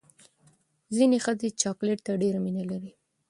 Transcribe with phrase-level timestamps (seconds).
[0.95, 2.91] ځینې ښځې چاکلیټ ته ډېره مینه لري.